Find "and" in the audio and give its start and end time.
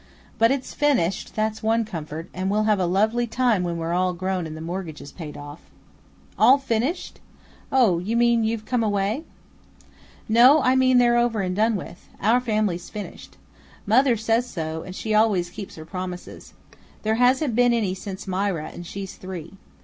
2.33-2.49, 4.47-4.57, 11.41-11.55, 14.81-14.95, 18.73-18.87